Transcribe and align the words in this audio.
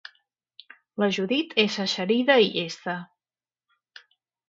La 1.03 1.09
Judit 1.19 1.53
és 1.65 1.77
eixerida 1.85 2.41
i 2.49 2.53
llesta. 2.59 2.99